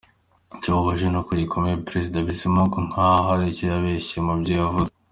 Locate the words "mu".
4.25-4.33